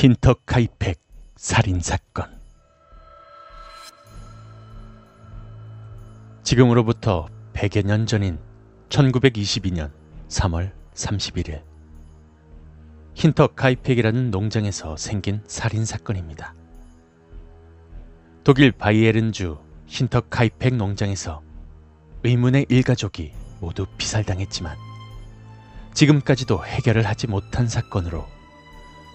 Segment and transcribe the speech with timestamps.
[0.00, 0.98] 힌터카이팩
[1.36, 2.40] 살인사건
[6.42, 8.38] 지금으로부터 100여 년 전인
[8.88, 9.90] 1922년
[10.30, 11.62] 3월 31일
[13.12, 16.54] 힌터카이팩이라는 농장에서 생긴 살인사건입니다.
[18.42, 21.42] 독일 바이에른주 힌터카이팩 농장에서
[22.24, 24.78] 의문의 일가족이 모두 피살당했지만
[25.92, 28.39] 지금까지도 해결을 하지 못한 사건으로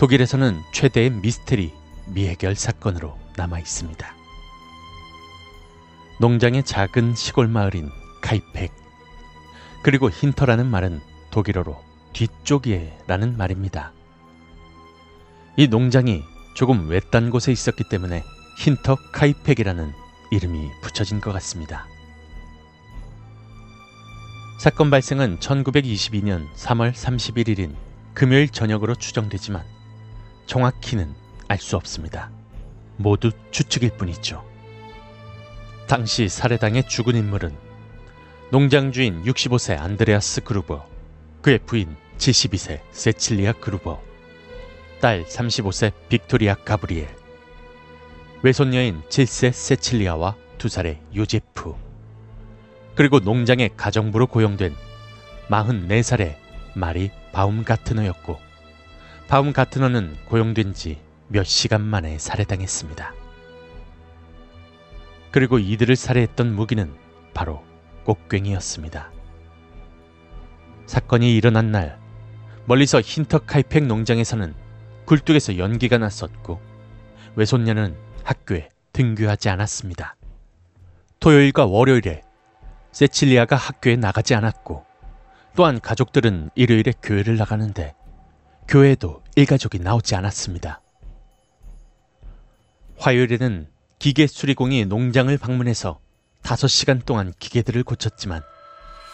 [0.00, 1.74] 독일에서는 최대의 미스테리
[2.06, 4.14] 미해결 사건으로 남아 있습니다.
[6.18, 7.90] 농장의 작은 시골 마을인
[8.22, 8.72] 카이팩
[9.82, 11.78] 그리고 힌터라는 말은 독일어로
[12.14, 13.92] 뒤쪽이에라는 말입니다.
[15.58, 16.22] 이 농장이
[16.54, 18.24] 조금 외딴 곳에 있었기 때문에
[18.56, 19.92] 힌터 카이팩이라는
[20.30, 21.86] 이름이 붙여진 것 같습니다.
[24.58, 27.74] 사건 발생은 1922년 3월 31일인
[28.14, 29.62] 금요일 저녁으로 추정되지만
[30.50, 31.14] 정확히는
[31.46, 32.28] 알 수 없습니다.
[32.96, 34.44] 모두 추측일 뿐이죠.
[35.86, 37.56] 당시 살해당해 죽은 인물은
[38.50, 40.84] 농장 주인 65세 안드레아스 그루버,
[41.40, 44.02] 그의 부인 72세 세칠리아 그루버,
[45.00, 47.08] 딸 35세 빅토리아 가브리엘,
[48.42, 51.76] 외손녀인 7세 세칠리아와 2살의 요제프,
[52.96, 54.74] 그리고 농장의 가정부로 고용된
[55.48, 56.34] 44살의
[56.74, 58.49] 마리 바움가트너였고
[59.30, 63.14] 바움 가트너는 고용된 지 몇 시간 만에 살해당했습니다.
[65.30, 66.92] 그리고 이들을 살해했던 무기는
[67.32, 67.62] 바로
[68.04, 69.12] 꽃괭이였습니다.
[70.86, 72.00] 사건이 일어난 날
[72.66, 74.54] 멀리서 힌터카이팩 농장에서는
[75.04, 76.60] 굴뚝에서 연기가 났었고
[77.36, 80.16] 외손녀는 학교에 등교하지 않았습니다.
[81.20, 82.22] 토요일과 월요일에
[82.90, 84.84] 세칠리아가 학교에 나가지 않았고
[85.54, 87.94] 또한 가족들은 일요일에 교회를 나가는데
[88.70, 90.80] 교회에도 일가족이 나오지 않았습니다.
[92.98, 93.66] 화요일에는
[93.98, 95.98] 기계 수리공이 농장을 방문해서
[96.42, 98.42] 5시간 동안 기계들을 고쳤지만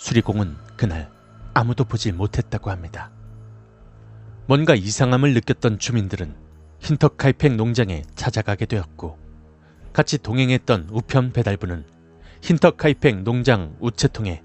[0.00, 1.10] 수리공은 그날
[1.54, 3.10] 아무도 보지 못했다고 합니다.
[4.46, 6.36] 뭔가 이상함을 느꼈던 주민들은
[6.80, 9.18] 힌터카이팩 농장에 찾아가게 되었고
[9.94, 11.86] 같이 동행했던 우편 배달부는
[12.42, 14.42] 힌터카이팩 농장 우체통에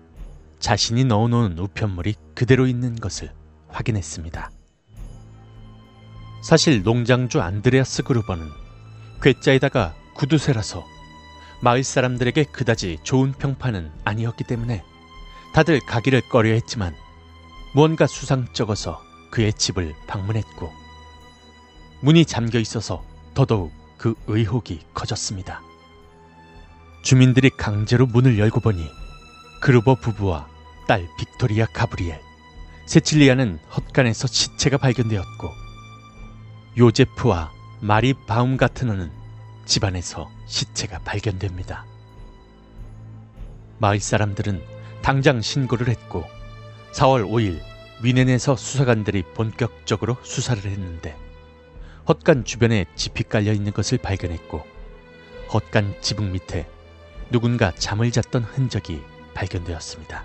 [0.59, 3.33] 자신이 넣어놓은 우편물이 그대로 있는 것을
[3.67, 4.62] 확인했습니다.
[6.43, 8.51] 사실 농장주 안드레아스 그루버는
[9.21, 10.85] 괴짜에다가 구두쇠라서
[11.61, 14.83] 마을 사람들에게 그다지 좋은 평판은 아니었기 때문에
[15.53, 16.93] 다들 가기를 꺼려 했지만
[17.73, 20.69] 무언가 수상쩍어서 그의 집을 방문했고
[22.01, 25.61] 문이 잠겨 있어서 더더욱 그 의혹이 커졌습니다.
[27.03, 28.85] 주민들이 강제로 문을 열고 보니
[29.61, 30.49] 그루버 부부와
[30.89, 32.19] 딸 빅토리아 가브리엘,
[32.85, 35.62] 세칠리아는 헛간에서 시체가 발견되었고
[36.77, 37.51] 요제프와
[37.81, 39.11] 마리 바움가트너는
[39.65, 41.85] 집안에서 시체가 발견됩니다.
[43.79, 44.63] 마을 사람들은
[45.01, 46.23] 당장 신고를 했고
[46.93, 47.61] 4월 5일
[48.01, 51.15] 위넨에서 수사관들이 본격적으로 수사를 했는데
[52.07, 54.65] 헛간 주변에 지피 깔려 있는 것을 발견했고
[55.53, 56.67] 헛간 지붕 밑에
[57.31, 59.01] 누군가 잠을 잤던 흔적이
[59.33, 60.23] 발견되었습니다.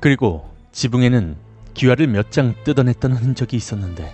[0.00, 1.36] 그리고 지붕에는
[1.74, 4.12] 기와를 몇 장 뜯어냈던 흔적이 있었는데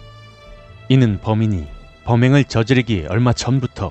[0.90, 1.66] 이는 범인이
[2.04, 3.90] 범행을 저지르기 얼마 전부터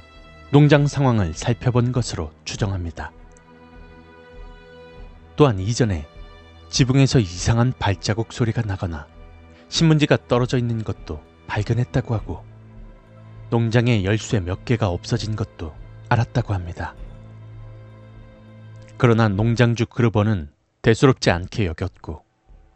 [0.52, 3.12] 농장 상황을 살펴본 것으로 추정합니다.
[5.36, 6.06] 또한 이전에
[6.70, 9.08] 지붕에서 이상한 발자국 소리가 나거나
[9.70, 12.46] 신문지가 떨어져 있는 것도 발견했다고 하고
[13.50, 15.74] 농장에 열쇠 몇 개가 없어진 것도
[16.10, 16.94] 알았다고 합니다.
[18.98, 20.52] 그러나 농장주 그루버는
[20.84, 22.24] 대수롭지 않게 여겼고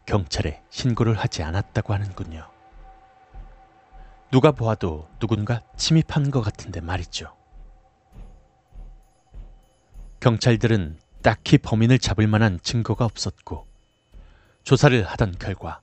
[0.06, 2.57] 경찰에 신고를 하지 않았다고 하는군요.
[4.30, 7.34] 누가 보아도 누군가 침입한 것 같은데 말이죠.
[10.20, 13.66] 경찰들은 딱히 범인을 잡을 만한 증거가 없었고
[14.64, 15.80] 조사를 하던 결과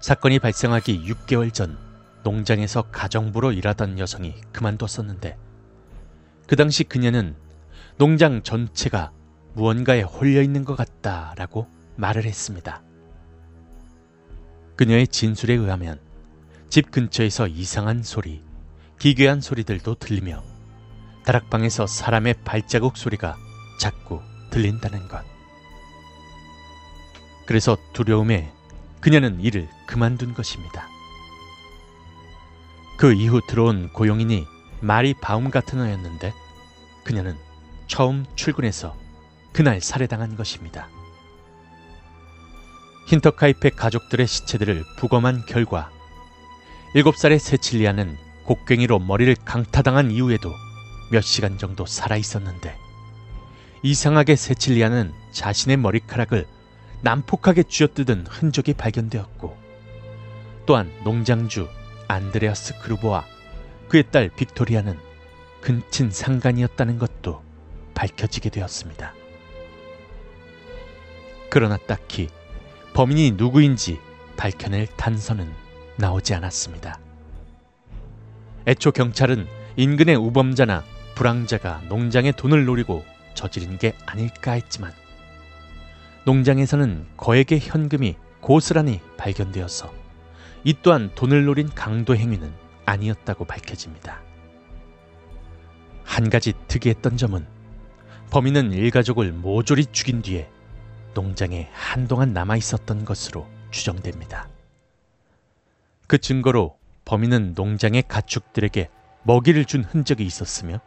[0.00, 1.78] 사건이 발생하기 6개월 전
[2.22, 5.38] 농장에서 가정부로 일하던 여성이 그만뒀었는데
[6.46, 7.34] 그 당시 그녀는
[7.96, 9.12] 농장 전체가
[9.54, 12.82] 무언가에 홀려 있는 것 같다라고 말을 했습니다.
[14.76, 16.03] 그녀의 진술에 의하면
[16.74, 18.42] 집 근처에서 이상한 소리,
[18.98, 20.42] 기괴한 소리들도 들리며
[21.24, 23.36] 다락방에서 사람의 발자국 소리가
[23.78, 25.24] 자꾸 들린다는 것.
[27.46, 28.52] 그래서 두려움에
[29.00, 30.88] 그녀는 일을 그만둔 것입니다.
[32.96, 34.44] 그 이후 들어온 고용인이
[34.80, 36.34] 마리 바움가트너였는데
[37.04, 37.36] 그녀는
[37.86, 38.96] 처음 출근해서
[39.52, 40.88] 그날 살해당한 것입니다.
[43.06, 45.92] 힌터카이펙 가족들의 시체들을 부검한 결과
[46.94, 50.52] 7살의 세칠리아는 곡괭이로 머리를 강타당한 이후에도
[51.10, 52.76] 몇 시간 정도 살아 있었는데
[53.82, 56.46] 이상하게 세칠리아는 자신의 머리카락을
[57.02, 59.56] 난폭하게 쥐어뜯은 흔적이 발견되었고
[60.66, 61.68] 또한 농장주
[62.06, 63.26] 안드레아스 그루보와
[63.88, 64.96] 그의 딸 빅토리아는
[65.60, 67.42] 근친 상간이었다는 것도
[67.94, 69.14] 밝혀지게 되었습니다.
[71.50, 72.28] 그러나 딱히
[72.92, 73.98] 범인이 누구인지
[74.36, 75.63] 밝혀낼 단서는
[75.96, 76.98] 나오지 않았습니다.
[78.66, 79.46] 애초 경찰은
[79.76, 83.04] 인근의 우범자나 불황자가 농장의 돈을 노리고
[83.34, 84.92] 저지른 게 아닐까 했지만
[86.24, 89.92] 농장에서는 거액의 현금이 고스란히 발견되어서
[90.64, 92.52] 이 또한 돈을 노린 강도 행위는
[92.86, 94.22] 아니었다고 밝혀집니다.
[96.04, 97.46] 한 가지 특이했던 점은
[98.30, 100.48] 범인은 일가족을 모조리 죽인 뒤에
[101.14, 104.48] 농장에 한동안 남아 있었던 것으로 추정됩니다.
[106.06, 108.88] 그 증거로 범인은 농장의 가축들에게
[109.24, 110.80] 먹이를 준 흔적이 있었으며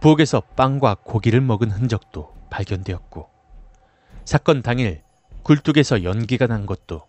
[0.00, 3.28] 부엌에서 빵과 고기를 먹은 흔적도 발견되었고
[4.24, 5.02] 사건 당일
[5.42, 7.06] 굴뚝에서 연기가 난 것도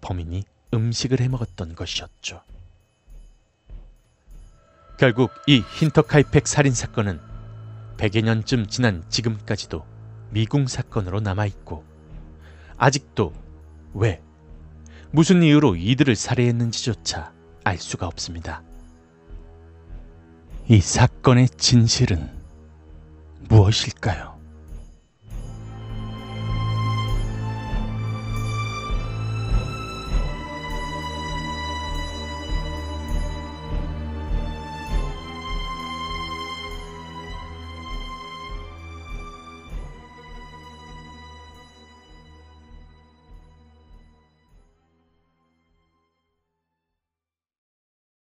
[0.00, 2.42] 범인이 음식을 해 먹었던 것이었죠.
[4.98, 7.20] 결국 이 힌터카이팩 살인 사건은
[7.96, 9.84] 100여 년쯤 지난 지금까지도
[10.30, 11.84] 미궁 사건으로 남아있고
[12.76, 13.32] 아직도
[13.94, 14.22] 왜
[15.12, 17.32] 무슨 이유로 이들을 살해했는지조차
[17.64, 18.62] 알 수가 없습니다.
[20.68, 22.30] 이 사건의 진실은
[23.48, 24.39] 무엇일까요?